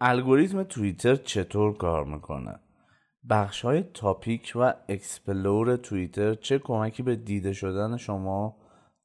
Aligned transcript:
الگوریتم 0.00 0.62
توییتر 0.62 1.16
چطور 1.16 1.76
کار 1.76 2.04
می‌کنه؟ 2.04 2.60
بخش 3.30 3.64
های 3.64 3.82
topic 3.82 4.52
و 4.54 4.74
explore 4.88 5.76
توییتر 5.76 6.34
چه 6.34 6.58
کمکی 6.58 7.02
به 7.02 7.16
دیده 7.16 7.52
شدن 7.52 7.96
شما 7.96 8.56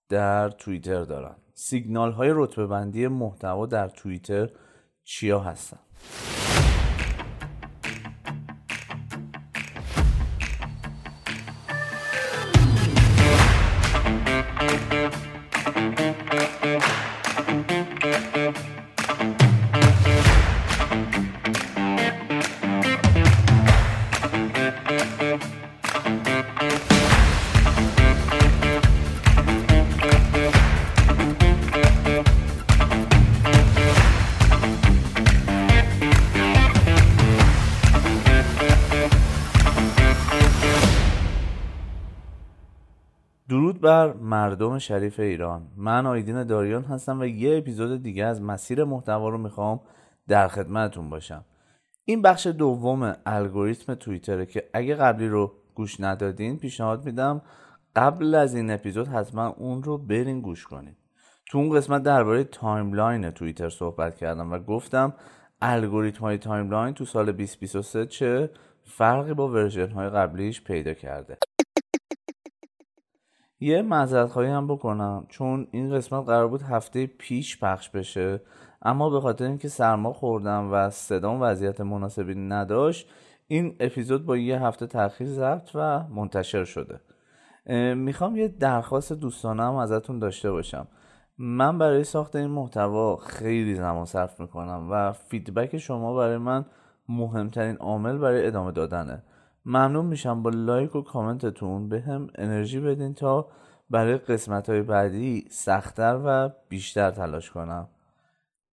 در 0.10 0.50
توییتر 0.50 1.04
دارن؟ 1.04 1.36
سیگنال 1.54 2.12
های 2.12 2.30
رتبه 2.34 2.68
بندی 2.68 3.08
محتوا 3.08 3.66
در 3.66 3.88
توییتر 3.88 4.50
چیا 5.04 5.40
هستن؟ 5.40 5.80
بر 44.08 44.14
مردم 44.14 44.80
شریف 44.80 45.20
ایران. 45.20 45.68
من 45.78 46.06
آیدین 46.06 46.44
داریان 46.44 46.84
هستم 46.84 47.20
و 47.20 47.26
یه 47.26 47.58
اپیزود 47.58 48.04
دیگه 48.04 48.26
از 48.26 48.42
مسیر 48.42 48.84
محتوا 48.84 49.30
رو 49.30 49.38
می‌خوام 49.38 49.80
در 50.28 50.48
خدمتتون 50.48 51.10
باشم. 51.10 51.46
این 52.06 52.22
بخش 52.22 52.48
دوم 52.48 53.16
الگوریتم 53.26 53.96
توییتره 53.96 54.46
که 54.46 54.70
اگه 54.74 54.96
قبلی 54.96 55.28
رو 55.28 55.52
گوش 55.76 56.00
ندادین 56.00 56.58
پیشنهاد 56.58 57.06
میدم 57.06 57.42
قبل 57.96 58.36
از 58.36 58.56
این 58.56 58.72
اپیزود 58.72 59.08
حتما 59.08 59.48
اون 59.48 59.84
رو 59.84 59.98
برین 59.98 60.42
گوش 60.42 60.68
کنید 60.68 60.98
تو 61.46 61.58
اون 61.58 61.70
قسمت 61.78 62.04
درباره 62.04 62.44
timeline 62.44 63.32
توییتر 63.32 63.70
صحبت 63.70 64.16
کردم 64.16 64.52
و 64.52 64.60
گفتم 64.60 65.14
الگوریتم 65.62 66.22
های 66.22 66.38
timeline 66.38 66.94
تو 66.94 67.06
سال 67.06 67.32
2023 67.32 68.06
چه 68.06 68.50
فرقی 68.84 69.34
با 69.34 69.48
version 69.48 69.92
های 69.92 70.10
قبلیش 70.10 70.64
پیدا 70.64 70.94
کرده. 70.94 71.38
یه 73.62 73.82
معذرت 73.82 74.30
خواهی 74.30 74.50
هم 74.50 74.68
بکنم. 74.68 75.26
چون 75.30 75.68
این 75.72 75.96
قسمت 75.96 76.26
قرار 76.26 76.48
بود 76.48 76.62
هفته 76.62 77.06
پیش 77.06 77.60
پخش 77.60 77.90
بشه 77.90 78.42
اما 78.82 79.10
به 79.10 79.22
خاطر 79.22 79.46
اینکه 79.46 79.68
سرما 79.68 80.14
خوردم 80.14 80.70
و 80.72 80.90
صدام 80.90 81.42
وضعیت 81.42 81.82
مناسبی 81.82 82.36
نداشت 82.36 83.10
این 83.48 83.76
اپیزود 83.80 84.26
با 84.26 84.38
یه 84.38 84.62
هفته 84.62 84.88
تاخیر 84.88 85.28
ضبط 85.28 85.70
و 85.76 86.04
منتشر 86.04 86.64
شده. 86.64 87.00
می‌خوام 87.96 88.36
یه 88.36 88.48
درخواست 88.48 89.14
دوستانه 89.14 89.64
هم 89.64 89.76
ازتون 89.76 90.20
داشته 90.20 90.52
باشم. 90.52 90.88
من 91.38 91.78
برای 91.78 92.04
ساخت 92.04 92.36
این 92.36 92.48
محتوا 92.48 93.16
خیلی 93.16 93.76
زمان 93.76 94.06
صرف 94.06 94.40
می‌کنم 94.40 94.88
و 94.92 95.12
فیدبک 95.12 95.78
شما 95.78 96.16
برای 96.16 96.38
من 96.38 96.66
مهمترین 97.10 97.78
عامل 97.78 98.18
برای 98.18 98.48
ادامه 98.48 98.72
دادنه. 98.72 99.24
ممنون 99.66 100.06
میشم 100.06 100.44
با 100.44 100.50
لایک 100.50 100.96
و 100.96 101.02
کامنتتون 101.02 101.90
بهم 101.90 102.28
انرژی 102.36 102.80
بدین 102.80 103.14
تا 103.14 103.48
برای 103.90 104.18
قسمت 104.18 104.70
های 104.70 104.82
بعدی 104.82 105.46
سختتر 105.50 106.22
و 106.26 106.50
بیشتر 106.70 107.12
تلاش 107.12 107.52
کنم. 107.52 107.90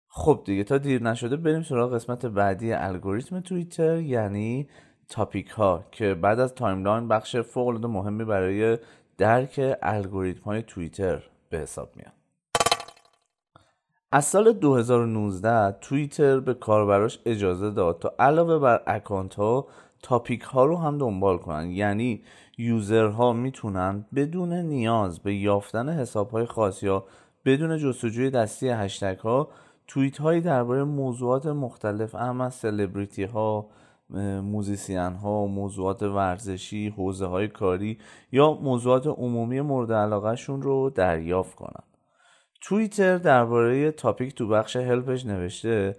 خب 0.09 0.43
دیگه 0.45 0.65
تا 0.65 0.79
دیر 0.79 1.03
نشده 1.03 1.37
بریم 1.37 1.63
سراغ 1.63 1.95
قسمت 1.95 2.27
بعدی 2.27 2.73
الگوریتم 2.73 3.41
توییتر 3.41 3.97
یعنی 3.97 4.69
topic 5.09 5.49
ها 5.49 5.85
که 5.91 6.15
بعد 6.15 6.41
از 6.41 6.55
timeline 6.55 7.09
بخش 7.09 7.37
فوق 7.37 7.67
العاده 7.69 7.87
مهمی 7.87 8.25
برای 8.25 8.79
درک 9.19 9.77
الگوریتم 9.83 10.43
های 10.43 10.63
توییتر 10.63 11.23
به 11.51 11.59
حساب 11.59 11.91
میاد. 11.97 12.13
از 14.13 14.25
سال 14.25 14.53
2019 14.53 15.79
توییتر 15.81 16.41
به 16.41 16.55
کاربراش 16.55 17.19
اجازه 17.27 17.71
داد 17.71 17.99
تا 17.99 18.15
علاوه 18.19 18.59
بر 18.59 18.83
اکانت 18.87 19.35
ها 19.35 19.67
topic 20.03 20.43
ها 20.43 20.65
رو 20.65 20.77
هم 20.77 20.99
دنبال 20.99 21.39
کنن. 21.39 21.71
یعنی 21.71 22.23
user 22.59 23.18
ها 23.18 23.33
می‌تونن 23.33 24.07
بدون 24.15 24.53
نیاز 24.53 25.19
به 25.19 25.35
یافتن 25.35 25.89
حساب 25.89 26.31
های 26.31 26.47
خاص 26.47 26.83
یا 26.83 27.05
بدون 27.45 27.79
جستجوی 27.79 28.31
دستی 28.31 28.69
هشتگ 28.69 29.19
ها 29.19 29.49
توییت 29.87 30.19
هایی 30.19 30.41
درباره 30.41 30.85
موضوعات 30.85 31.47
مختلف 31.47 32.15
اعم 32.15 32.41
از 32.41 32.55
سلبریتی 32.55 33.25
ها 33.25 33.67
musician 34.43 35.13
ها 35.13 35.47
موضوعات 35.47 36.03
ورزشی 36.03 36.89
حوزه 36.89 37.27
های 37.27 37.49
کاری 37.49 37.99
یا 38.33 38.53
موضوعات 38.53 39.07
عمومی 39.07 39.61
مورد 39.61 39.93
علاقه 39.93 40.37
شون 40.37 40.63
رو 40.63 40.91
دریافت 40.91 41.55
کنن. 41.55 41.85
توییتر 42.61 43.19
درباره 43.19 43.91
topic 43.91 44.35
تو 44.35 44.49
بخش 44.49 44.77
help 44.77 45.10
ش 45.10 45.27
نوشته 45.27 45.97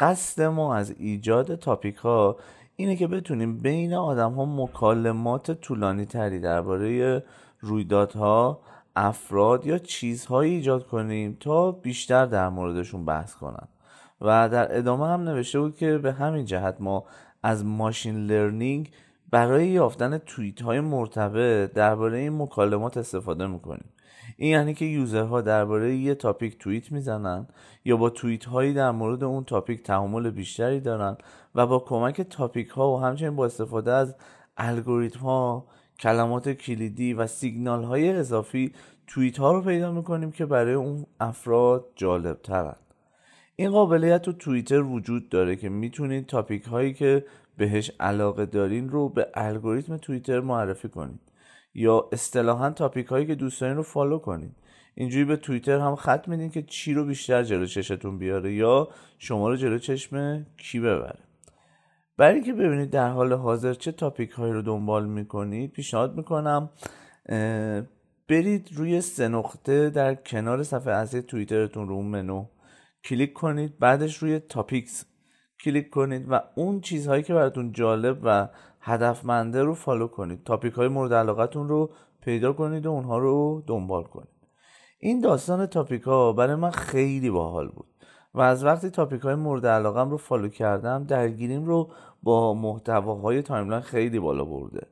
قصد 0.00 0.42
ما 0.42 0.74
از 0.74 0.90
ایجاد 0.98 1.54
تاپیک 1.54 1.96
ها 1.96 2.36
اینه 2.76 2.96
که 2.96 3.06
بتونیم 3.06 3.58
بین 3.58 3.94
آدم 3.94 4.32
ها 4.32 4.44
مکالمات 4.44 5.50
طولانی 5.50 6.04
تری 6.04 6.40
درباره 6.40 7.22
رویدادها 7.60 8.60
افراد 8.96 9.66
یا 9.66 9.78
چیزهایی 9.78 10.54
ایجاد 10.54 10.86
کنیم 10.86 11.36
تا 11.40 11.72
بیشتر 11.72 12.26
در 12.26 12.48
موردشون 12.48 13.04
بحث 13.04 13.34
کنن. 13.34 13.68
و 14.20 14.48
در 14.48 14.78
ادامه 14.78 15.06
هم 15.06 15.20
نوشته 15.20 15.60
بود 15.60 15.76
که 15.76 15.98
به 15.98 16.12
همین 16.12 16.44
جهت 16.44 16.76
ما 16.80 17.04
از 17.42 17.64
ماشین 17.64 18.26
لرنینگ 18.26 18.90
برای 19.30 19.68
یافتن 19.68 20.18
توییت 20.18 20.62
های 20.62 20.80
مرتبط 20.80 21.72
درباره 21.72 22.18
این 22.18 22.42
مکالمات 22.42 22.96
استفاده 22.96 23.46
می‌کنیم. 23.46 23.84
این 24.36 24.50
یعنی 24.50 24.74
که 24.74 24.84
یوزرها 24.84 25.40
درباره 25.40 25.96
یه 25.96 26.14
تاپیک 26.14 26.58
توییت 26.58 26.92
می‌زنن 26.92 27.46
یا 27.84 27.96
با 27.96 28.10
توییت 28.10 28.44
هایی 28.44 28.72
در 28.74 28.90
مورد 28.90 29.24
اون 29.24 29.44
topic 29.44 29.82
تعامل 29.82 30.30
بیشتری 30.30 30.80
دارن 30.80 31.16
و 31.54 31.66
با 31.66 31.78
کمک 31.78 32.20
topic 32.20 32.68
ها 32.68 32.92
و 32.92 33.00
همچنین 33.00 33.36
با 33.36 33.46
استفاده 33.46 33.92
از 33.92 34.14
الگوریتم 34.56 35.20
ها 35.20 35.66
کلمات 35.98 36.48
کلیدی 36.48 37.14
و 37.14 37.26
سیگنال 37.26 37.84
های 37.84 38.08
اضافی 38.08 38.72
توییت 39.06 39.38
ها 39.38 39.52
رو 39.52 39.62
پیدا 39.62 39.92
می‌کنیم 39.92 40.32
که 40.32 40.46
برای 40.46 40.74
اون 40.74 41.06
افراد 41.20 41.84
جالب 41.96 42.42
ترن 42.42 42.76
این 43.56 43.70
قابلیت 43.70 44.22
تو 44.22 44.32
توییتر 44.32 44.80
وجود 44.80 45.28
داره 45.28 45.56
که 45.56 45.68
می‌تونید 45.68 46.26
topic 46.26 46.64
هایی 46.64 46.94
که 46.94 47.24
بهش 47.56 47.90
علاقه 48.00 48.46
دارین 48.46 48.88
رو 48.88 49.08
به 49.08 49.28
الگوریتم 49.34 49.96
توییتر 49.96 50.40
معرفی 50.40 50.88
کنید. 50.88 51.20
یا 51.74 52.08
اصطلاحا 52.12 52.70
topic 52.70 53.06
هایی 53.06 53.26
که 53.26 53.34
دوست 53.34 53.60
دارین 53.60 53.76
رو 53.76 53.82
follow 53.82 54.18
کنید 54.18 54.56
اینجوری 54.94 55.24
به 55.24 55.36
توییتر 55.36 55.78
هم 55.78 55.96
خط 55.96 56.28
میدین 56.28 56.50
که 56.50 56.62
چی 56.62 56.94
رو 56.94 57.04
بیشتر 57.04 57.42
جلو 57.42 57.66
چشتون 57.66 58.18
بیاره 58.18 58.54
یا 58.54 58.88
شما 59.18 59.48
رو 59.48 59.56
جلو 59.56 59.78
چشم 59.78 60.46
کی 60.56 60.80
ببره. 60.80 61.18
برای 62.16 62.34
اینکه 62.34 62.52
ببینید 62.52 62.90
در 62.90 63.08
حال 63.08 63.32
حاضر 63.32 63.74
چه 63.74 63.92
topic 63.92 64.30
هایی 64.30 64.52
رو 64.52 64.62
دنبال 64.62 65.06
می‌کنید 65.06 65.72
پیشنهاد 65.72 66.16
می‌کنم 66.16 66.70
برید 68.28 68.70
روی 68.72 69.00
سه 69.00 69.28
نقطه 69.28 69.90
در 69.90 70.14
کنار 70.14 70.62
صفحه 70.62 70.92
اصلی 70.92 71.22
توییترتون 71.22 71.88
رو 71.88 72.02
منو 72.02 72.46
کلیک 73.04 73.32
کنید 73.32 73.78
بعدش 73.78 74.16
روی 74.16 74.38
topics 74.38 75.04
کلیک 75.64 75.90
کنید 75.90 76.26
و 76.28 76.40
اون 76.54 76.80
چیزهایی 76.80 77.22
که 77.22 77.34
براتون 77.34 77.72
جالب 77.72 78.18
و 78.22 78.48
هدفمنده 78.82 79.62
رو 79.62 79.74
follow 79.74 80.06
کنید. 80.08 80.44
topic 80.44 80.72
های 80.72 80.88
مورد 80.88 81.14
علاقتون 81.14 81.68
رو 81.68 81.90
پیدا 82.20 82.52
کنید 82.52 82.86
و 82.86 82.90
اونها 82.90 83.18
رو 83.18 83.62
دنبال 83.66 84.02
کنید. 84.02 84.28
این 84.98 85.20
داستان 85.20 85.66
topic 85.66 86.02
ها 86.02 86.32
برای 86.32 86.54
من 86.54 86.70
خیلی 86.70 87.30
باحال 87.30 87.68
بود 87.68 87.86
و 88.34 88.40
از 88.40 88.64
وقتی 88.64 88.90
topic 88.90 89.20
های 89.20 89.34
مورد 89.34 89.66
علاقم 89.66 90.10
رو 90.10 90.16
follow 90.16 90.48
کردم 90.48 91.04
درگیریم 91.04 91.64
رو 91.64 91.90
با 92.22 92.54
محتواهای 92.54 93.42
timeline 93.42 93.82
خیلی 93.82 94.18
بالا 94.18 94.44
برده. 94.44 94.86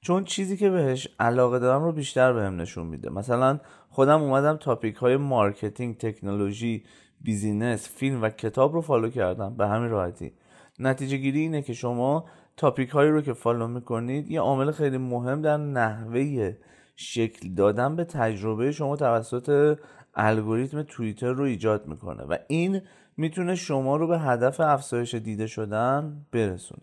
چون 0.00 0.24
چیزی 0.24 0.56
که 0.56 0.70
بهش 0.70 1.08
علاقه 1.20 1.58
دارم 1.58 1.84
رو 1.84 1.92
بیشتر 1.92 2.32
بهم 2.32 2.60
نشون 2.60 2.86
میده. 2.86 3.10
مثلا 3.10 3.60
خودم 3.90 4.22
اومدم 4.22 4.56
topic 4.56 4.96
های 4.96 5.16
marketing 5.16 5.96
تکنولوژی 5.96 6.84
business 7.20 7.88
فیلم 7.88 8.22
و 8.22 8.28
کتاب 8.28 8.74
رو 8.74 8.80
follow 8.80 9.08
کردم. 9.08 9.56
به 9.56 9.68
همین 9.68 9.90
راحتی. 9.90 10.32
نتیجه 10.78 11.16
گیری 11.16 11.40
اینه 11.40 11.62
که 11.62 11.72
شما 11.72 12.24
topic 12.56 12.90
هایی 12.90 13.10
رو 13.10 13.20
که 13.20 13.32
follow 13.32 13.68
می‌کنید 13.68 14.30
یه 14.30 14.40
عامل 14.40 14.70
خیلی 14.70 14.98
مهم 14.98 15.42
در 15.42 15.56
نحوه 15.56 16.56
شکل 16.96 17.54
دادن 17.54 17.96
به 17.96 18.04
تجربه 18.04 18.72
شما 18.72 18.96
توسط 18.96 19.78
الگوریتم 20.14 20.82
توییتر 20.82 21.32
رو 21.32 21.44
ایجاد 21.44 21.86
می‌کنه 21.86 22.22
و 22.22 22.36
این 22.48 22.80
می‌تونه 23.16 23.54
شما 23.54 23.96
رو 23.96 24.06
به 24.06 24.18
هدف 24.18 24.60
افزایش 24.60 25.14
دیده 25.14 25.46
شدن 25.46 26.26
برسونه. 26.32 26.82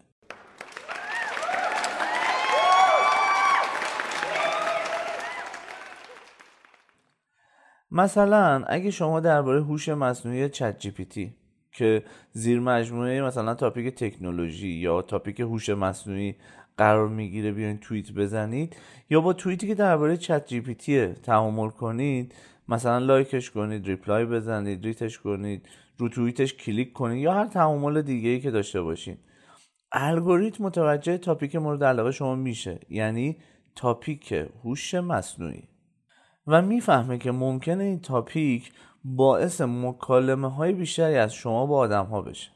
مثلا 7.92 8.64
اگه 8.68 8.92
شما 8.92 9.20
درباره 9.20 9.64
هوش 9.64 9.90
مصنوعی 9.90 10.50
ChatGPT 10.50 11.36
که 11.72 12.04
زیر 12.32 12.60
مجموعه 12.60 13.22
مثلا 13.22 13.56
topic 13.56 13.96
تکنولوژی 13.96 14.70
یا 14.70 15.02
topic 15.02 15.40
هوش 15.40 15.70
مصنوعی 15.70 16.36
قرار 16.78 17.08
می‌گیره 17.08 17.52
بیاین 17.52 17.78
توییت 17.78 18.12
بزنید 18.12 18.76
یا 19.10 19.22
با 19.22 19.34
توییتی 19.34 19.68
که 19.68 19.76
درباره 19.76 20.18
ChatGPT 20.18 21.08
تعامل 21.08 21.70
کنید 21.70 22.36
مثلا 22.70 22.98
لایکش 22.98 23.52
کنید 23.52 23.88
reply 23.88 24.26
بزنید 24.26 24.86
ریتش 24.86 25.20
کنید 25.20 25.70
رو 25.98 26.10
توییتش 26.10 26.54
کلیک 26.54 26.94
کنید 26.94 27.24
یا 27.24 27.34
هر 27.34 27.46
تعامل 27.48 28.02
دیگه 28.02 28.30
ای 28.30 28.40
که 28.40 28.52
داشته 28.52 28.82
باشین. 28.82 29.18
الگوریتم 29.92 30.64
متوجه 30.64 31.18
topic 31.18 31.56
مورد 31.56 31.84
علاقه 31.84 32.12
شما 32.12 32.36
میشه 32.36 32.80
یعنی 32.90 33.38
topic 33.76 34.32
هوش 34.64 34.94
مصنوعی. 34.94 35.64
و 36.48 36.62
می‌فهمه 36.62 37.18
که 37.18 37.32
ممکنه 37.32 37.84
این 37.84 38.00
topic 38.00 38.72
باعث 39.04 39.62
مکالمه 39.62 40.56
های 40.56 40.74
بیشتری 40.74 41.18
از 41.18 41.34
شما 41.34 41.66
با 41.66 41.78
آدم 41.78 42.06
ها 42.06 42.22
بشه. 42.22 42.52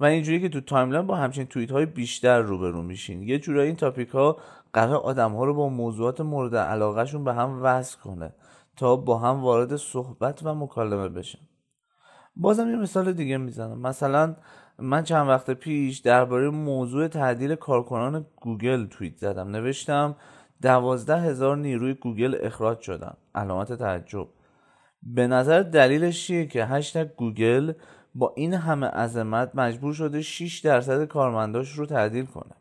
و 0.00 0.04
اینجوری 0.04 0.40
که 0.40 0.48
تو 0.48 0.60
timeline 0.60 1.06
با 1.06 1.16
همچین 1.16 1.46
توییت 1.46 1.70
های 1.70 1.86
بیشتر 1.86 2.38
روبرو 2.38 2.82
میشین. 2.82 3.22
یه 3.22 3.38
جورایی 3.38 3.66
این 3.66 3.76
topic 3.76 4.08
ها 4.08 4.36
قراره 4.72 4.96
آدم 4.96 5.32
ها 5.32 5.44
رو 5.44 5.54
با 5.54 5.68
موضوعات 5.68 6.20
مورد 6.20 6.56
علاقه‌شون 6.56 7.24
به 7.24 7.34
هم 7.34 7.62
وصل 7.62 7.98
کنه 7.98 8.32
تا 8.76 8.96
با 8.96 9.18
هم 9.18 9.42
وارد 9.42 9.76
صحبت 9.76 10.40
و 10.42 10.54
مکالمه 10.54 11.08
بشن. 11.08 11.38
بازم 12.36 12.70
یه 12.70 12.76
مثال 12.76 13.12
دیگه 13.12 13.36
می‌زنم. 13.36 13.78
مثلا 13.80 14.36
من 14.78 15.04
چند 15.04 15.28
وقت 15.28 15.50
پیش 15.50 15.98
درباره 15.98 16.50
موضوع 16.50 17.08
تعدیل 17.08 17.54
کارکنان 17.54 18.26
گوگل 18.36 18.86
توییت 18.86 19.16
زدم. 19.16 19.48
نوشتم 19.48 20.16
دوازده 20.62 21.20
هزار 21.20 21.56
نیروی 21.56 21.94
گوگل 21.94 22.36
اخراج 22.40 22.80
شدن. 22.80 23.14
علامت 23.34 23.72
تعجب. 23.72 24.28
به 25.02 25.26
نظر 25.26 25.62
دلیلش 25.62 26.26
چیه 26.26 26.46
که 26.46 26.64
هشتگ 26.64 27.08
گوگل 27.16 27.72
با 28.14 28.32
این 28.36 28.54
همه 28.54 28.86
عظمت 28.86 29.50
مجبور 29.54 29.94
شده 29.94 30.22
6 30.22 30.58
درصد 30.58 31.04
کارمنداش 31.04 31.72
رو 31.72 31.86
تعدیل 31.86 32.24
کنه. 32.24 32.54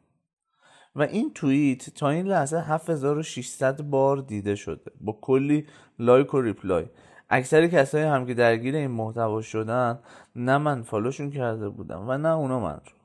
و 0.96 1.02
این 1.02 1.32
توییت 1.34 1.90
تا 1.90 2.10
این 2.10 2.28
لحظه 2.28 2.60
7600 2.60 3.82
بار 3.82 4.18
دیده 4.18 4.56
شده. 4.56 4.92
با 5.02 5.18
کلی 5.22 5.68
لایک 6.00 6.34
و 6.34 6.42
reply. 6.42 6.86
اکثر 7.30 7.68
کسایی 7.68 8.04
هم 8.06 8.26
که 8.26 8.34
درگیر 8.34 8.76
این 8.76 8.92
محتوا 8.92 9.42
شدن 9.42 10.00
نه 10.36 10.58
من 10.58 10.82
follow 10.82 11.12
شون 11.12 11.32
کرده 11.32 11.70
بودم 11.70 12.10
و 12.10 12.18
نه 12.18 12.30
اونا 12.30 12.60
من 12.60 12.74
رو. 12.74 13.05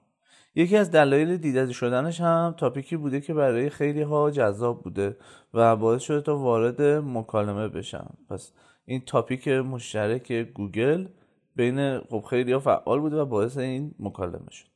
یکی 0.55 0.77
از 0.77 0.91
دلایل 0.91 1.37
دیده 1.37 1.73
شدنش 1.73 2.21
هم 2.21 2.55
topic 2.59 2.91
ی 2.91 2.97
بوده 2.97 3.21
که 3.21 3.35
برای 3.35 3.71
خیلی 3.71 4.03
ها 4.03 4.31
جذاب 4.31 4.83
بوده 4.83 5.17
و 5.55 5.77
باعث 5.77 6.03
شده 6.03 6.21
تا 6.21 6.37
وارد 6.37 6.83
مکالمه 6.83 7.69
بشن. 7.69 8.07
پس 8.31 8.53
این 8.85 9.03
topic 9.07 9.49
مشترک 9.49 10.33
گوگل 10.33 11.07
بین 11.57 11.99
خب 12.01 12.25
خیلی 12.31 12.53
ها 12.53 12.59
فعال 12.59 13.01
بوده 13.01 13.17
و 13.17 13.25
باعث 13.25 13.59
این 13.59 13.95
مکالمه 13.99 14.51
شد. 14.51 14.67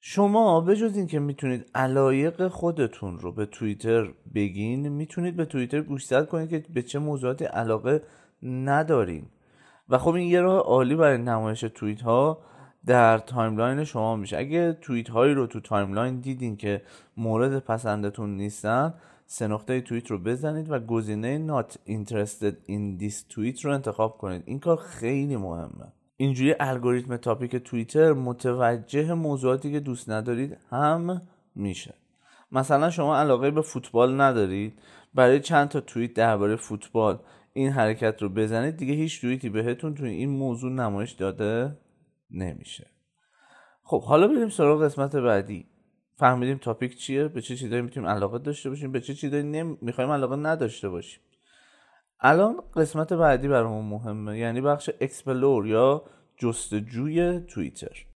شما 0.00 0.60
به 0.60 0.76
جز 0.76 0.96
اینکه 0.96 1.18
می‌تونید 1.18 1.70
علایق 1.74 2.48
خودتون 2.48 3.18
رو 3.18 3.32
به 3.32 3.46
توییتر 3.46 4.08
بگین 4.34 4.88
می‌تونید 4.88 5.36
به 5.36 5.44
توییتر 5.44 5.80
گوشزد 5.80 6.28
کنید 6.28 6.50
که 6.50 6.64
به 6.74 6.82
چه 6.82 6.98
موضوعاتی 6.98 7.44
علاقه 7.44 8.02
ندارین. 8.42 9.26
و 9.88 9.98
خب 9.98 10.14
این 10.14 10.30
یه 10.30 10.40
راه 10.40 10.58
عالی 10.58 10.96
برای 10.96 11.18
نمایش 11.18 11.60
توییت 11.60 12.02
ها 12.02 12.38
در 12.86 13.18
timeline 13.18 13.84
شما 13.84 14.16
میشه. 14.16 14.38
اگه 14.38 14.72
توییت 14.72 15.10
هایی 15.10 15.34
رو 15.34 15.46
تو 15.46 15.60
timeline 15.60 16.20
دیدین 16.20 16.56
که 16.56 16.82
مورد 17.16 17.58
پسندتون 17.58 18.36
نیستن 18.36 18.94
سه 19.26 19.46
نقطه 19.46 19.80
توییت 19.80 20.10
رو 20.10 20.18
بزنید 20.18 20.70
و 20.70 20.78
گزینه 20.78 21.62
not 21.62 21.72
interested 21.88 22.54
in 22.68 23.02
this 23.02 23.34
tweet 23.34 23.60
رو 23.60 23.72
انتخاب 23.72 24.18
کنید. 24.18 24.42
این 24.46 24.58
کار 24.58 24.76
خیلی 24.76 25.36
مهمه. 25.36 25.92
اینجوری 26.16 26.54
الگوریتم 26.60 27.16
تاپیک 27.16 27.56
توییتر 27.56 28.12
متوجه 28.12 29.14
موضوعاتی 29.14 29.72
که 29.72 29.80
دوست 29.80 30.10
ندارید 30.10 30.56
هم 30.70 31.22
میشه. 31.54 31.94
مثلا 32.52 32.90
شما 32.90 33.16
علاقه 33.16 33.50
به 33.50 33.62
فوتبال 33.62 34.20
ندارید 34.20 34.78
برای 35.14 35.40
چند 35.40 35.68
تا 35.68 35.80
توییت 35.80 36.14
درباره 36.14 36.56
فوتبال 36.56 37.18
این 37.52 37.70
حرکت 37.70 38.22
رو 38.22 38.28
بزنید 38.28 38.76
دیگه 38.76 38.94
هیچ 38.94 39.20
توییتی 39.20 39.48
بهتون 39.48 39.94
توی 39.94 40.10
این 40.10 40.30
موضوع 40.30 40.72
نمایش 40.72 41.12
داده 41.12 41.76
نمیشه. 42.30 42.90
خب 43.82 44.02
حالا 44.02 44.28
بریم 44.28 44.48
سراغ 44.48 44.82
قسمت 44.82 45.16
بعدی. 45.16 45.66
فهمیدیم 46.16 46.58
topic 46.58 46.96
چیه؟ 46.96 47.28
به 47.28 47.40
چه 47.40 47.56
چیزایی 47.56 47.82
می‌تونیم 47.82 48.08
علاقه 48.08 48.38
داشته 48.38 48.70
باشیم؟ 48.70 48.92
به 48.92 49.00
چه 49.00 49.14
چیزایی 49.14 49.42
نمی... 49.42 49.78
می‌خوایم 49.80 50.10
علاقه 50.10 50.36
نداشته 50.36 50.88
باشیم؟ 50.88 51.20
الان 52.20 52.56
قسمت 52.76 53.12
بعدی 53.12 53.48
برامون 53.48 53.84
مهمه 53.84 54.38
یعنی 54.38 54.60
بخش 54.60 54.90
explore 55.00 55.66
یا 55.66 56.04
جستجوی 56.36 57.40
توییتر. 57.40 58.06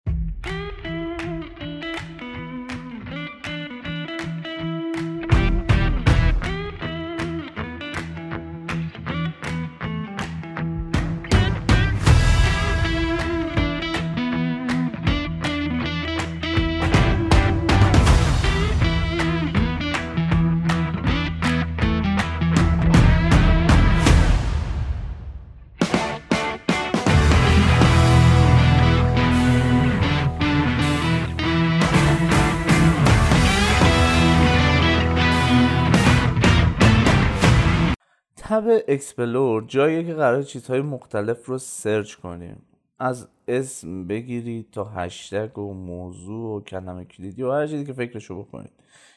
tab 38.61 38.82
explore 38.88 39.64
جاییه 39.66 40.04
که 40.04 40.14
قراره 40.14 40.43
چیزهای 40.42 40.80
مختلف 40.80 41.46
رو 41.46 41.58
search 41.58 42.14
کنیم. 42.14 42.62
از 42.98 43.28
اسم 43.48 44.06
بگیرید 44.06 44.70
تا 44.70 44.84
هشتگ 44.84 45.58
و 45.58 45.74
موضوع 45.74 46.56
و 46.56 46.60
کلمه 46.60 47.04
کلیدی 47.04 47.42
و 47.42 47.52
هر 47.52 47.66
چیزی 47.66 47.84
که 47.84 47.92
فکرشو 47.92 48.42
بکنید. 48.42 48.72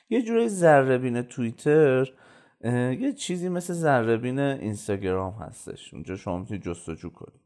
یه 0.10 0.22
جوری 0.22 0.50
ذرهبین 0.50 1.22
توییتر 1.22 2.12
یه 3.00 3.14
چیزی 3.14 3.50
مثل 3.50 3.74
ذرهبین 3.74 4.40
اینستاگرام 4.40 5.34
هستش. 5.34 5.94
اونجا 5.94 6.16
شما 6.16 6.38
می‌تونید 6.38 6.64
جستجو 6.64 7.10
کنید. 7.10 7.42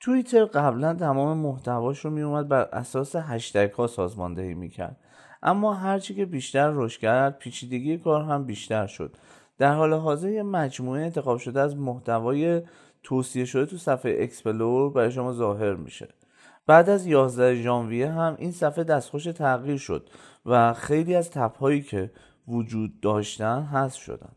توییتر 0.00 0.44
قبلا 0.44 0.94
تمام 0.94 1.38
محتواش 1.38 2.04
رو 2.04 2.10
میومد 2.10 2.48
بر 2.48 2.62
اساس 2.72 3.16
هشتگ 3.16 3.72
ها 3.72 3.86
سازماندهی 3.86 4.54
می‌کرد. 4.54 4.96
اما 5.42 5.74
هرچی 5.74 6.14
که 6.14 6.26
بیشتر 6.26 6.70
رشد 6.74 7.00
کرد 7.00 7.38
پیچیدگی 7.38 7.98
کار 7.98 8.22
هم 8.22 8.44
بیشتر 8.44 8.86
شد. 8.86 9.16
در 9.58 9.74
حال 9.74 9.94
حاضر 9.94 10.28
یه 10.28 10.42
مجموعه 10.42 11.02
انتخاب 11.02 11.38
شده 11.38 11.60
از 11.60 11.76
محتوای 11.76 12.62
توصیه 13.02 13.44
شده 13.44 13.66
تو 13.66 13.76
صفحه 13.76 14.16
explore 14.20 14.92
برای 14.92 15.10
شما 15.10 15.32
ظاهر 15.32 15.74
میشه. 15.74 16.08
بعد 16.66 16.90
از 16.90 17.06
11 17.06 17.54
ژانویه 17.54 18.10
هم 18.10 18.36
این 18.38 18.52
صفحه 18.52 18.84
دستخوش 18.84 19.24
تغییر 19.24 19.76
شد 19.76 20.10
و 20.46 20.72
خیلی 20.72 21.14
از 21.14 21.30
tab 21.30 21.56
هایی 21.56 21.82
که 21.82 22.10
وجود 22.48 23.00
داشتن 23.00 23.62
هست 23.62 23.96
شدن. 23.96 24.32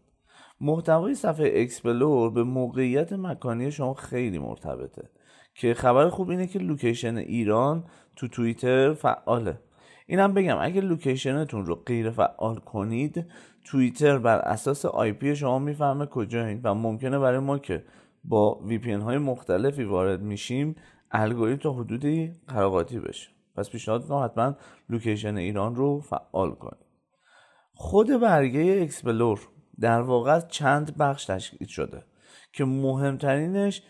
محتوای 0.62 1.16
صفحه 1.16 1.52
explore 1.56 2.32
به 2.32 2.44
موقعیت 2.44 3.14
مکانی 3.14 3.72
شما 3.72 3.94
خیلی 3.94 4.40
مرتبطه 4.40 5.10
که 5.56 5.74
خبر 5.74 6.10
خوب 6.10 6.30
اینه 6.30 6.48
که 6.48 6.60
location 6.60 7.18
ایران 7.18 7.84
تو 8.16 8.28
توییتر 8.28 8.94
فعاله. 8.94 9.60
اینم 10.10 10.34
بگم 10.34 10.58
اگه 10.62 10.82
location 10.82 11.43
تون 11.43 11.66
رو 11.66 11.76
غیر 11.76 12.12
فعال 12.12 12.56
کنید 12.56 13.26
توییتر 13.64 14.18
بر 14.18 14.38
اساس 14.38 14.86
IP 14.86 15.36
شما 15.36 15.60
می‌فهمه 15.60 16.06
کجایین 16.06 16.62
و 16.64 16.74
ممکنه 16.74 17.20
برای 17.20 17.40
ما 17.40 17.58
که 17.58 17.84
با 18.24 18.60
VPN 18.60 18.92
های 18.92 19.18
مختلفی 19.18 19.84
وارد 19.84 20.22
میشیم 20.22 20.76
الگوریتم 21.12 21.62
تا 21.62 21.74
حدودی 21.74 22.34
قر 22.48 22.65
و 22.65 22.74
قاطی 22.74 23.00
بشه. 23.00 23.30
پس 23.56 23.70
پیشنهاد 23.70 24.02
می‌کنم 24.02 24.24
حتما 24.24 24.56
location 24.90 25.38
ایران 25.38 25.76
رو 25.76 26.00
فعال 26.00 26.52
کنید. 26.52 26.86
خود 27.74 28.20
برگه 28.22 28.80
explore 28.82 29.40
در 29.80 30.02
واقع 30.02 30.40
چند 30.40 30.98
بخش 30.98 31.26
تشکیل 31.26 31.68
شده 31.68 32.04
که 32.54 32.66
مهمترینش 32.66 33.82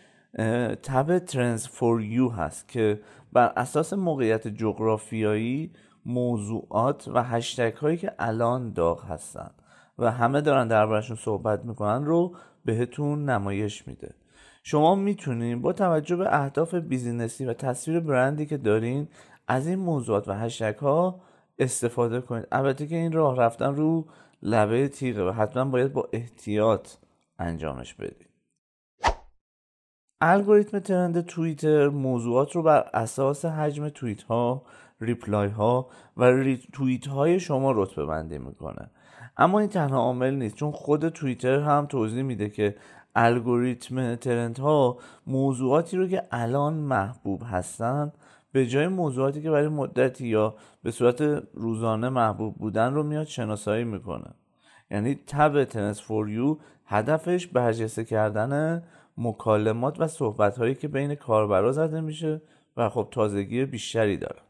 tab 0.82 1.18
trends 1.18 1.68
for 1.68 2.02
you 2.02 2.28
هست 2.28 2.68
که 2.68 3.00
بر 3.32 3.52
اساس 3.56 3.92
موقعیت 3.92 4.48
جغرافیایی 4.48 5.72
موضوعات 6.06 7.08
و 7.08 7.22
هشتگ 7.22 7.74
هایی 7.74 7.96
که 7.96 8.12
الان 8.18 8.72
داغ 8.72 9.04
هستن 9.04 9.50
و 9.98 10.10
همه 10.10 10.40
دارن 10.40 10.68
دربارشون 10.68 11.16
صحبت 11.16 11.64
می‌کنن 11.64 12.04
رو 12.04 12.36
بهتون 12.64 13.30
نمایش 13.30 13.88
میده. 13.88 14.14
شما 14.62 14.94
می‌تونین 14.94 15.62
با 15.62 15.72
توجه 15.72 16.16
به 16.16 16.40
اهداف 16.40 16.74
بیزینسی 16.74 17.44
و 17.44 17.52
تصویر 17.52 18.00
برندی 18.00 18.46
که 18.46 18.56
دارین 18.56 19.08
از 19.48 19.66
این 19.66 19.78
موضوعات 19.78 20.28
و 20.28 20.32
هشتگ 20.32 20.76
ها 20.76 21.20
استفاده 21.58 22.20
کنید 22.20 22.46
البته 22.52 22.86
که 22.86 22.96
این 22.96 23.12
راه 23.12 23.36
رفتن 23.36 23.74
رو 23.74 24.06
لبه 24.42 24.88
تیغه 24.88 25.28
و 25.28 25.30
حتما 25.30 25.64
باید 25.64 25.92
با 25.92 26.08
احتیاط 26.12 26.88
انجامش 27.38 27.94
بدید 27.94 28.30
الگوریتم 30.20 30.78
ترند 30.78 31.20
توییتر 31.20 31.88
موضوعات 31.88 32.52
رو 32.52 32.62
بر 32.62 32.90
اساس 32.94 33.44
حجم 33.44 33.88
توییت 33.88 34.22
ها 34.22 34.62
ریپلای 35.00 35.48
ها 35.48 35.88
و 36.16 36.24
ری 36.24 36.62
توییت 36.72 37.06
های 37.06 37.40
شما 37.40 37.72
رتبه 37.72 38.06
بندی 38.06 38.38
می‌کنه. 38.38 38.90
اما 39.36 39.60
این 39.60 39.68
تنها 39.68 39.98
عامل 39.98 40.34
نیست 40.34 40.54
چون 40.54 40.70
خود 40.70 41.08
توییتر 41.08 41.60
هم 41.60 41.86
توضیح 41.86 42.22
میده 42.22 42.50
که 42.50 42.76
الگوریتم 43.14 44.14
ترند 44.14 44.58
ها 44.58 44.98
موضوعاتی 45.26 45.96
رو 45.96 46.08
که 46.08 46.22
الان 46.30 46.74
محبوب 46.74 47.42
هستن 47.46 48.12
به 48.52 48.66
جای 48.66 48.88
موضوعاتی 48.88 49.42
که 49.42 49.50
برای 49.50 49.68
مدتی 49.68 50.28
یا 50.28 50.54
به 50.82 50.90
صورت 50.90 51.20
روزانه 51.54 52.08
محبوب 52.08 52.54
بودن 52.54 52.94
رو 52.94 53.02
میاد 53.02 53.26
شناسایی 53.26 53.84
می‌کنه. 53.84 54.34
یعنی 54.90 55.14
تب 55.26 55.64
تنس 55.64 56.02
فور 56.02 56.30
یو 56.30 56.58
هدفش 56.86 57.46
برجسته 57.46 58.04
کردن 58.04 58.82
مکالمات 59.18 60.00
و 60.00 60.06
صحبت 60.06 60.58
هایی 60.58 60.74
که 60.74 60.88
بین 60.88 61.14
کاربرا 61.14 61.72
زده 61.72 62.00
میشه 62.00 62.42
و 62.76 62.88
خب 62.88 63.08
تازگی 63.10 63.64
بیشتری 63.64 64.16
داره. 64.16 64.49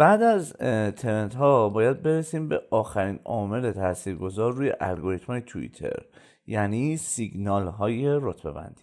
بعد 0.00 0.22
از 0.22 0.52
ترنت 0.96 1.34
ها 1.34 1.68
باید 1.68 2.02
برسیم 2.02 2.48
به 2.48 2.62
آخرین 2.70 3.18
عامل 3.24 3.72
تاثیرگذار 3.72 4.52
روی 4.52 4.72
الگوریتم 4.80 5.40
توییتر 5.40 6.02
یعنی 6.46 6.96
سیگنال 6.96 7.66
های 7.66 8.18
رتبه 8.22 8.52
بندی 8.52 8.82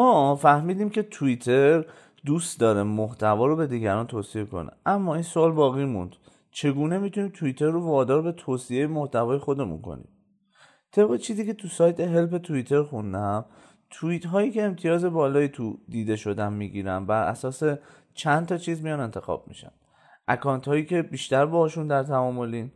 ما 0.00 0.36
فهمیدیم 0.36 0.90
که 0.90 1.02
توییتر 1.02 1.84
دوست 2.26 2.60
داره 2.60 2.82
محتوا 2.82 3.46
رو 3.46 3.56
به 3.56 3.66
دیگران 3.66 4.06
توصیه 4.06 4.44
کنه. 4.44 4.70
اما 4.86 5.14
این 5.14 5.22
سوال 5.22 5.52
باقی 5.52 5.84
موند. 5.84 6.16
چگونه 6.50 6.98
می‌تونیم 6.98 7.30
توییتر 7.34 7.66
رو 7.66 7.80
وادار 7.80 8.22
به 8.22 8.32
توصیه 8.32 8.86
محتوای 8.86 9.38
خودمون 9.38 9.80
کنیم؟ 9.80 10.08
طبق 10.92 11.16
چیزی 11.16 11.46
که 11.46 11.54
تو 11.54 11.68
سایت 11.68 12.00
هلپ 12.00 12.38
توییتر 12.38 12.82
خوندم 12.82 13.44
توییت 13.90 14.26
هایی 14.26 14.50
که 14.50 14.62
امتیاز 14.62 15.04
بالایی 15.04 15.48
تو 15.48 15.78
دیده 15.88 16.16
شدن 16.16 16.52
می‌گیرن 16.52 17.06
بر 17.06 17.24
اساس 17.24 17.62
چند 18.14 18.46
تا 18.46 18.56
چیز 18.56 18.82
میان 18.82 19.00
انتخاب 19.00 19.48
میشن. 19.48 19.72
اکانت 20.28 20.68
هایی 20.68 20.84
که 20.84 21.02
بیشتر 21.02 21.46
باشون 21.46 21.86
در 21.86 22.02
تعاملین 22.02 22.72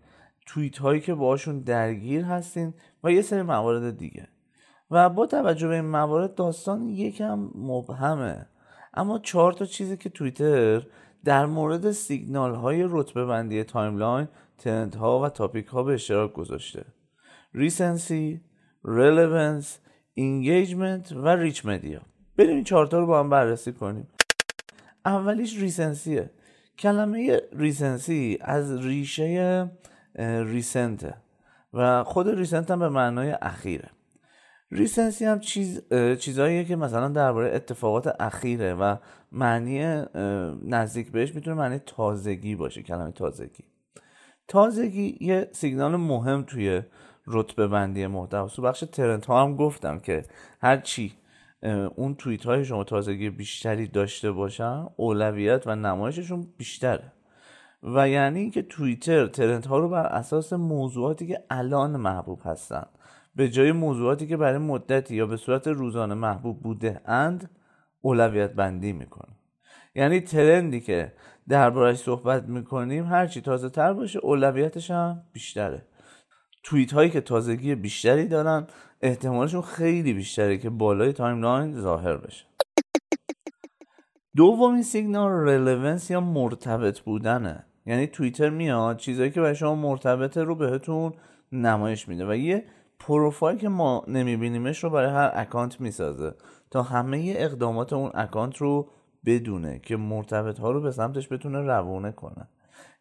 توییت 0.46 0.78
هایی 0.78 1.00
که 1.00 1.14
باشون 1.14 1.60
درگیر 1.60 2.24
هستین 2.24 2.74
و 3.04 3.12
یه 3.12 3.22
سری 3.22 3.42
موارد 3.42 3.98
دیگه. 3.98 4.28
و 4.94 5.08
با 5.08 5.26
توجه 5.26 5.68
به 5.68 5.74
این 5.74 5.84
موارد 5.84 6.34
داستان 6.34 6.88
یکم 6.88 7.50
مبهمه. 7.54 8.46
اما 8.94 9.18
چهار 9.18 9.52
تا 9.52 9.64
چیزی 9.64 9.96
که 9.96 10.08
توییتر 10.08 10.86
در 11.24 11.46
مورد 11.46 11.90
سیگنال 11.90 12.54
های 12.54 12.86
رتبه 12.90 13.24
بندی 13.24 13.64
timeline 13.64 14.28
ترند 14.58 14.94
ها 14.94 15.20
و 15.20 15.28
topic 15.28 15.66
ها 15.66 15.82
به 15.82 15.94
اشتراک 15.94 16.32
گذاشته. 16.32 16.84
recency 17.54 18.40
relevance 18.84 19.78
engagement 20.14 21.12
و 21.12 21.28
rich 21.28 21.66
media. 21.66 22.00
بریم 22.36 22.54
این 22.54 22.64
چهارتا 22.64 22.98
رو 22.98 23.06
با 23.06 23.20
هم 23.20 23.30
بررسی 23.30 23.72
کنیم. 23.72 24.08
اولیش 25.04 25.58
recency 25.58 26.14
ه. 26.14 26.30
کلمه 26.78 27.40
recency 27.52 28.38
از 28.40 28.84
ریشه 28.84 29.70
ریسنته 30.18 31.14
و 31.74 32.04
خود 32.04 32.28
ریسنت 32.28 32.70
هم 32.70 32.78
به 32.78 32.88
معنای 32.88 33.36
اخیره. 33.42 33.93
ریسنسی 34.70 35.24
هم 35.24 35.40
چیز 35.40 35.82
چیزاییه 36.18 36.64
که 36.64 36.76
مثلا 36.76 37.08
درباره 37.08 37.54
اتفاقات 37.54 38.16
اخیره 38.20 38.74
و 38.74 38.96
معنی 39.32 40.04
نزدیک 40.62 41.12
بهش 41.12 41.34
می‌تونه 41.34 41.56
معنی 41.56 41.78
تازگی 41.78 42.54
باشه 42.54 42.82
کلمه 42.82 43.12
تازگی. 43.12 43.64
تازگی 44.48 45.18
یه 45.20 45.48
سیگنال 45.52 45.96
مهم 45.96 46.42
توی 46.42 46.82
رتبه 47.26 47.66
بندی 47.68 48.06
محتوا 48.06 48.48
تو 48.48 48.62
بخش 48.62 48.84
ترنت 48.92 49.26
ها 49.26 49.42
هم 49.42 49.56
گفتم 49.56 49.98
که 49.98 50.24
هر 50.62 50.76
چی 50.76 51.12
اون 51.94 52.14
توییت 52.14 52.46
های 52.46 52.64
شما 52.64 52.84
تازگی 52.84 53.30
بیشتری 53.30 53.86
داشته 53.86 54.32
باشن 54.32 54.86
اولویت 54.96 55.62
و 55.66 55.76
نمایششون 55.76 56.46
بیشتره. 56.56 57.12
و 57.82 58.08
یعنی 58.08 58.40
اینکه 58.40 58.62
توییتر 58.62 59.26
ترند 59.26 59.66
ها 59.66 59.78
رو 59.78 59.88
بر 59.88 60.06
اساس 60.06 60.52
موضوعاتی 60.52 61.26
که 61.26 61.44
الان 61.50 61.96
محبوب 61.96 62.40
هستن 62.44 62.86
به 63.36 63.48
جای 63.48 63.72
موضوعاتی 63.72 64.26
که 64.26 64.36
برای 64.36 64.58
مدتی 64.58 65.16
یا 65.16 65.26
به 65.26 65.36
صورت 65.36 65.68
روزانه 65.68 66.14
محبوب 66.14 66.62
بوده 66.62 67.00
اند 67.04 67.50
اولویت 68.00 68.52
بندی 68.52 68.92
می‌کنه 68.92 69.34
یعنی 69.94 70.20
ترندی 70.20 70.80
که 70.80 71.12
دربارش 71.48 71.96
صحبت 71.96 72.44
می‌کنیم 72.44 73.04
هرچی 73.04 73.40
تازه 73.40 73.68
تر 73.68 73.92
باشه 73.92 74.18
اولویتش 74.18 74.90
هم 74.90 75.22
بیشتره. 75.32 75.86
توییت 76.62 76.92
هایی 76.92 77.10
که 77.10 77.20
تازگی 77.20 77.74
بیشتری 77.74 78.28
دارن 78.28 78.66
احتمالشون 79.00 79.62
خیلی 79.62 80.12
بیشتره 80.12 80.58
که 80.58 80.70
بالای 80.70 81.12
timeline 81.12 81.80
ظاهر 81.80 82.16
بشه. 82.16 82.44
دومین 84.36 84.82
سیگنال 84.82 85.30
relevance 85.30 86.10
یا 86.10 86.20
مرتبط 86.20 87.00
بودنه. 87.00 87.66
یعنی 87.86 88.06
توییتر 88.06 88.50
میاد 88.50 88.96
چیزایی 88.96 89.30
که 89.30 89.40
برای 89.40 89.54
شما 89.54 89.74
مرتبطه 89.74 90.42
رو 90.42 90.54
بهتون 90.54 91.12
نمایش 91.52 92.08
میده 92.08 92.26
و 92.26 92.34
یه 92.34 92.64
پروفایل 92.98 93.58
که 93.58 93.68
ما 93.68 94.04
نمیبینیمش 94.08 94.84
رو 94.84 94.90
برای 94.90 95.10
هر 95.10 95.30
اکانت 95.34 95.80
می‌سازه 95.80 96.34
تا 96.70 96.82
همه 96.82 97.34
اقدامات 97.36 97.92
اون 97.92 98.10
اکانت 98.14 98.56
رو 98.56 98.88
بدونه 99.24 99.78
که 99.78 99.96
مرتبط 99.96 100.58
ها 100.58 100.70
رو 100.70 100.80
به 100.80 100.90
سمتش 100.90 101.32
بتونه 101.32 101.60
روونه 101.60 102.12
کنه. 102.12 102.48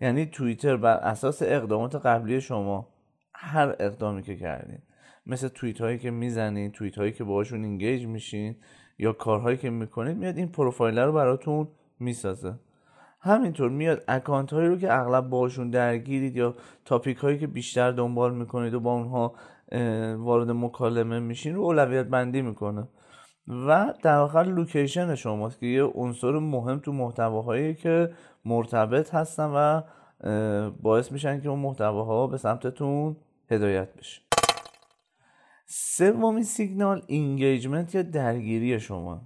یعنی 0.01 0.25
توییتر 0.25 0.77
بر 0.77 0.97
اساس 0.97 1.41
اقدامات 1.41 1.95
قبلی 1.95 2.41
شما 2.41 2.88
هر 3.35 3.75
اقدامی 3.79 4.23
که 4.23 4.35
کردین 4.35 4.79
مثل 5.25 5.47
توییت 5.47 5.81
هایی 5.81 5.97
که 5.97 6.12
می‌زنین 6.12 6.71
توییت 6.71 6.97
هایی 6.97 7.12
که 7.12 7.23
باهاشون 7.23 7.63
engage 7.63 8.05
میشین 8.05 8.55
یا 9.00 9.13
کارهایی 9.13 9.57
که 9.57 9.69
می‌کنید 9.69 10.17
میاد 10.17 10.38
این 10.38 10.47
پروفایل 10.47 11.00
رو 11.00 11.13
براتون 11.13 11.67
می‌سازه. 12.00 12.53
همینطور 13.19 13.69
میاد 13.69 14.03
اکانت 14.07 14.53
هایی 14.53 14.67
رو 14.67 14.77
که 14.77 14.93
اغلب 14.93 15.29
باشون 15.29 15.69
درگیرید 15.69 16.35
یا 16.35 16.55
topic 16.86 17.17
هایی 17.17 17.39
که 17.39 17.47
بیشتر 17.47 17.91
دنبال 17.91 18.35
می‌کنید 18.35 18.73
و 18.73 18.79
با 18.79 18.93
اونها 18.93 19.33
وارد 20.17 20.51
مکالمه 20.51 21.20
میشین 21.20 21.55
رو 21.55 21.62
اولویت 21.62 22.05
بندی 22.05 22.41
می‌کنه. 22.41 22.88
و 23.48 23.93
در 24.03 24.17
آخر 24.17 24.43
location 24.43 25.15
شماست 25.15 25.60
که 25.60 25.65
یه 25.65 25.84
عنصر 25.84 26.32
مهم 26.32 26.79
تو 26.79 26.91
محتواهایی 26.91 27.75
که 27.75 28.13
مرتبط 28.46 29.13
هستن 29.13 29.50
و 29.55 29.82
باعث 30.82 31.12
میشن 31.12 31.41
که 31.41 31.50
اون 31.50 31.60
محتواها 31.60 32.27
به 32.27 32.38
سمتتون 32.38 33.15
هدایت 33.51 33.93
بشه. 33.93 34.22
سومین 35.65 36.43
سیگنال 36.43 37.01
engagement 37.07 37.95
یا 37.96 38.01
درگیری 38.01 38.79
شما. 38.79 39.22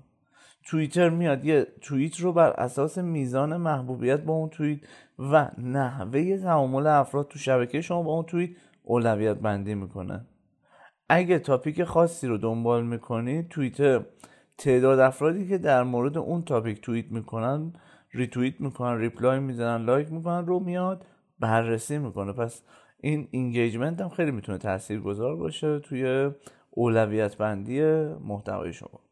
توییتر 0.65 1.09
میاد 1.09 1.45
یه 1.45 1.67
توییت 1.81 2.19
رو 2.19 2.33
بر 2.33 2.49
اساس 2.49 2.97
میزان 2.97 3.57
محبوبیت 3.57 4.23
با 4.23 4.33
اون 4.33 4.49
توییت 4.49 4.79
و 5.19 5.51
نحوه 5.57 6.37
تعامل 6.37 6.87
افراد 6.87 7.27
تو 7.27 7.39
شبکه 7.39 7.81
شما 7.81 8.03
با 8.03 8.13
اون 8.13 8.25
توییت 8.25 8.49
اولویت 8.87 9.37
بندی 9.37 9.75
می‌کنه. 9.75 10.25
اگه 11.09 11.39
topic 11.39 11.83
خاصی 11.83 12.27
رو 12.27 12.37
دنبال 12.37 12.85
می‌کنید 12.85 13.47
توییتر 13.47 14.05
تعداد 14.57 14.99
افرادی 14.99 15.47
که 15.47 15.57
در 15.57 15.83
مورد 15.83 16.17
اون 16.17 16.41
topic 16.41 16.81
توییت 16.81 17.11
می‌کنن 17.11 17.73
ریتوییت 18.11 18.61
می‌کنن 18.61 18.99
reply 18.99 19.39
می‌زنن 19.39 19.85
لایک 19.85 20.11
می‌کنن 20.11 20.45
رو 20.45 20.59
میاد 20.59 21.05
بررسی 21.39 21.97
می‌کنه. 21.97 22.33
پس 22.33 22.63
این 23.01 23.27
engagement 23.31 24.01
هم 24.01 24.09
خیلی 24.09 24.31
می‌تونه 24.31 24.57
تاثیر 24.57 24.99
گذار 24.99 25.35
باشه 25.35 25.79
توی 25.79 26.31
اولویت 26.69 27.37
بندی 27.37 27.81
محتوای 28.25 28.73
شما. 28.73 29.06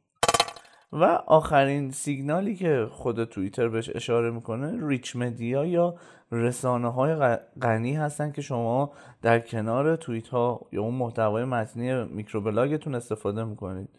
و 0.91 1.03
آخرین 1.27 1.91
سیگنالی 1.91 2.55
که 2.55 2.87
خود 2.91 3.23
توییتر 3.23 3.67
بهش 3.67 3.89
اشاره 3.95 4.31
می‌کنه 4.31 4.87
rich 4.87 5.15
media 5.15 5.65
یا 5.65 5.95
رسانه 6.31 6.91
های 6.91 7.37
غنی 7.61 7.93
هستن 7.93 8.31
که 8.31 8.41
شما 8.41 8.91
در 9.21 9.39
کنار 9.39 9.95
توییت 9.95 10.27
ها 10.27 10.67
یا 10.71 10.81
اون 10.81 10.93
محتوای 10.93 11.45
متنی 11.45 12.03
microblog 12.03 12.72
تون 12.72 12.95
استفاده 12.95 13.43
می‌کنید. 13.43 13.89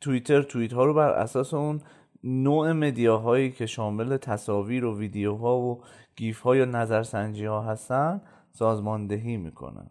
توییتر 0.00 0.42
توییت 0.42 0.72
ها 0.72 0.84
رو 0.84 0.94
بر 0.94 1.10
اساس 1.10 1.54
اون 1.54 1.80
نوع 2.24 2.72
media 2.72 3.21
هایی 3.21 3.50
که 3.50 3.66
شامل 3.66 4.16
تصاویر 4.16 4.84
و 4.84 4.98
ویدیوها 4.98 5.58
و 5.58 5.82
گیف 6.16 6.40
ها 6.40 6.56
یا 6.56 6.64
نظرسنجی 6.64 7.44
ها 7.44 7.62
هستن 7.62 8.20
سازماندهی 8.52 9.36
می‌کنن. 9.36 9.90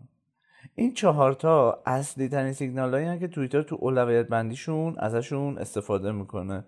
این 0.75 0.94
چهارتا 0.94 1.80
اصلی 1.86 2.30
ترین 2.30 2.54
سیگنال 2.54 2.94
هایی 2.94 3.20
که 3.20 3.28
توییتر 3.28 3.62
تو 3.62 3.78
اولویت 3.80 4.28
بندیشون 4.28 4.96
ازشون 4.98 5.58
استفاده 5.58 6.12
می‌کنه. 6.12 6.63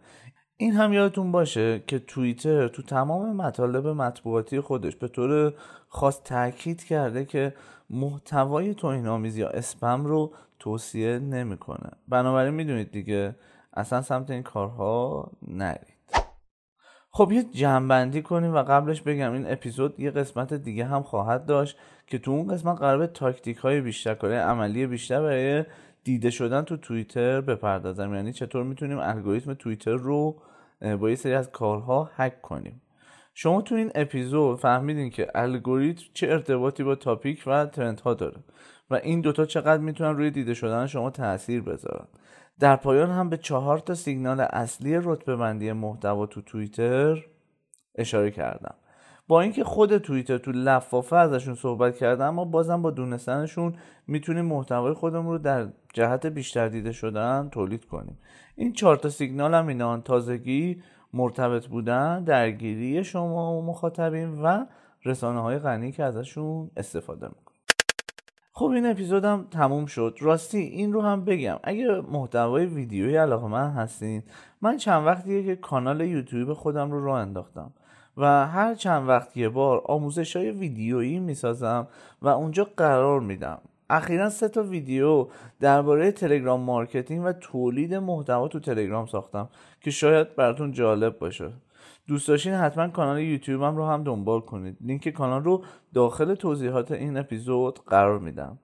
این 0.58 0.74
هم 0.74 0.94
یادتون 0.94 1.32
باشه 1.32 1.84
که 1.88 2.00
توییتر 2.00 2.68
تو 2.68 2.82
تمام 2.82 3.36
مطالب 3.36 3.88
مطبوعاتی 3.88 4.60
خودش 4.60 4.96
به 4.96 5.08
طور 5.08 5.54
خاص 5.88 6.22
تاکید 6.24 6.84
کرده 6.84 7.26
که 7.26 7.54
محتوای 7.90 8.74
توهینآمیز 8.74 9.38
یا 9.38 9.50
اسپم 9.50 10.06
رو 10.06 10.32
توصیه 10.60 11.20
نمی‌کنه. 11.20 11.90
بنابراین 12.08 12.54
می‌دونید 12.54 12.92
دیگه 12.92 13.36
اصلا 13.74 14.02
سمت 14.02 14.32
این 14.32 14.44
کارها 14.44 15.32
نرید. 15.48 15.93
خب 17.16 17.32
یه 17.32 17.44
جمعبندی 17.44 18.22
کنیم 18.22 18.54
و 18.54 18.64
قبلش 18.64 19.02
بگم 19.02 19.34
این 19.34 19.52
اپیزود 19.52 20.00
یه 20.00 20.12
قسمت 20.12 20.54
دیگه 20.54 20.86
هم 20.86 21.04
خواهد 21.04 21.46
داشت 21.46 21.78
که 22.08 22.18
تو 22.18 22.32
اون 22.32 22.48
قسمت 22.48 22.80
قرار 22.80 22.98
به 22.98 23.08
تاکتیک 23.08 23.58
های 23.58 23.82
بیشتر 23.82 24.16
کاره 24.16 24.38
عملی 24.38 24.88
بیشتر 24.88 25.22
برای 25.22 25.66
دیده 26.04 26.30
شدن 26.30 26.62
تو 26.62 26.78
توییتر 26.78 27.42
بپردازم. 27.42 28.16
یعنی 28.16 28.34
چطور 28.34 28.64
می‌تونیم 28.64 29.00
الگوریتم 29.00 29.54
توییتر 29.54 29.92
رو 29.92 30.36
با 31.00 31.10
یه 31.10 31.16
سری 31.16 31.34
از 31.34 31.52
کارها 31.52 32.10
هک 32.16 32.42
کنیم. 32.42 32.82
شما 33.34 33.62
تو 33.62 33.76
این 33.76 33.92
اپیزود 33.96 34.60
فهمیدین 34.60 35.10
که 35.10 35.28
الگوریتم 35.36 36.04
چه 36.14 36.28
ارتباطی 36.28 36.84
با 36.84 36.96
تاپیک 36.96 37.44
و 37.48 37.66
ترند 37.66 38.00
ها 38.00 38.14
داره 38.14 38.38
و 38.90 38.96
این 38.96 39.22
دوتا 39.22 39.46
چقدر 39.46 39.82
می‌تونن 39.82 40.18
روی 40.18 40.32
دیده 40.32 40.54
شدن 40.54 40.88
شما 40.88 41.10
تاثیر 41.10 41.62
بذارن. 41.62 42.08
در 42.60 42.76
پایان 42.76 43.10
هم 43.10 43.30
به 43.30 43.38
چهار 43.38 43.80
تا 43.80 43.94
سیگنال 43.94 44.40
اصلی 44.40 45.00
رتبه 45.04 45.36
بندی 45.36 45.72
محتوا 45.72 46.26
تو 46.26 46.42
توییتر 46.42 47.26
اشاره 47.96 48.32
کردم. 48.32 48.76
با 49.28 49.42
اینکه 49.42 49.64
خود 49.64 49.98
توییتر 49.98 50.38
تو 50.38 50.52
لفافه 50.52 51.16
ازشون 51.16 51.56
صحبت 51.56 51.98
کرده 51.98 52.24
اما 52.24 52.46
بازم 52.46 52.82
با 52.82 52.92
دونستنشون 52.92 53.76
می‌تونیم 54.08 54.46
محتوای 54.46 54.94
خودمون 54.94 55.32
رو 55.32 55.38
در 55.38 55.68
جهت 55.94 56.26
بیشتر 56.26 56.68
دیده 56.68 56.92
شدن 56.92 57.50
تولید 57.52 57.86
کنیم. 57.86 58.18
این 58.56 58.74
چهار 58.74 58.96
تا 58.96 59.10
سیگنال 59.10 59.54
هم 59.54 59.68
اینان 59.68 60.02
تازگی 60.02 60.84
مرتبط 61.14 61.68
بودن 61.68 62.24
درگیری 62.24 63.04
شما 63.04 63.54
و 63.54 63.66
مخاطبین 63.66 64.42
و 64.42 64.66
رسانه 65.06 65.42
های 65.42 65.60
غنی 65.60 65.92
که 65.92 66.04
ازشون 66.04 66.72
استفاده 66.78 67.28
می‌کنیم 67.28 67.44
خب 68.56 68.66
این 68.66 68.86
اپیزودم 68.86 69.48
تموم 69.52 69.86
شد. 69.86 70.18
راستی 70.22 70.58
این 70.58 70.94
رو 70.94 71.02
هم 71.02 71.26
بگم. 71.26 71.60
اگه 71.64 72.02
محتوای 72.12 72.66
ویدیویی 72.66 73.16
علاقه‌مند 73.16 73.70
هستین 73.70 74.24
من 74.62 74.78
چند 74.78 75.06
وقتیه 75.06 75.44
که 75.44 75.56
کانال 75.56 76.02
یوتیوب 76.02 76.54
خودم 76.54 76.92
رو 76.92 77.06
راه 77.06 77.20
انداختم 77.20 77.74
و 78.18 78.48
هر 78.48 78.76
چند 78.76 79.10
وقت 79.10 79.38
یه 79.38 79.50
بار 79.50 79.82
آموزش 79.86 80.36
های 80.36 80.52
ویدیویی 80.52 81.20
می‌سازم 81.20 81.88
و 82.22 82.28
اونجا 82.28 82.68
قرار 82.78 83.20
میدم. 83.20 83.62
اخیرا 83.94 84.30
سه 84.30 84.50
تا 84.50 84.64
ویدیو 84.64 85.28
درباره 85.60 86.12
تلگرام 86.12 86.62
marketing 86.62 87.26
و 87.26 87.34
تولید 87.34 87.94
محتوا 87.94 88.48
تو 88.48 88.60
تلگرام 88.60 89.06
ساختم 89.06 89.50
که 89.82 89.92
شاید 89.92 90.36
براتون 90.36 90.72
جالب 90.72 91.20
باشه. 91.20 91.54
دوست 92.08 92.28
داشتین 92.28 92.54
حتما 92.54 92.88
کانال 92.88 93.20
یوتیوبم 93.20 93.78
رو 93.78 93.86
هم 93.86 94.04
دنبال 94.04 94.42
کنید. 94.42 94.78
لینک 94.82 95.10
کانال 95.10 95.44
رو 95.44 95.64
داخل 95.94 96.36
توضیحات 96.36 96.92
این 96.92 97.18
اپیزود 97.18 97.80
قرار 97.86 98.20
میدم. 98.20 98.60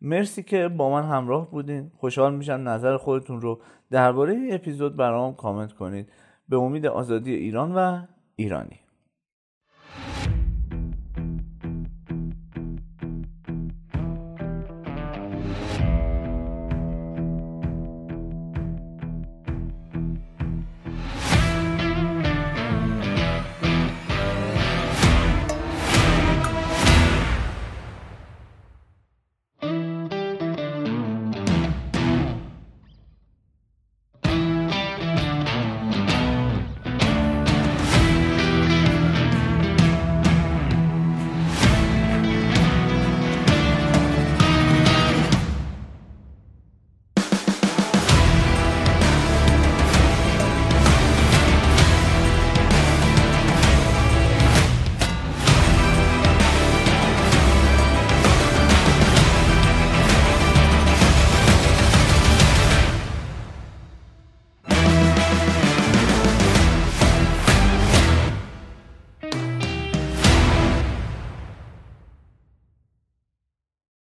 مرسی 0.00 0.42
که 0.42 0.68
با 0.68 0.90
من 0.90 1.02
همراه 1.02 1.50
بودین. 1.50 1.90
خوشحال 1.96 2.34
میشم 2.34 2.68
نظر 2.68 2.96
خودتون 2.96 3.40
رو 3.40 3.60
درباره 3.90 4.32
این 4.32 4.54
اپیزود 4.54 4.96
برام 4.96 5.34
کامنت 5.34 5.72
کنید. 5.72 6.08
به 6.48 6.56
امید 6.56 6.86
آزادی 6.86 7.34
ایران 7.34 7.74
و 7.74 8.02
ایرانی. 8.36 8.83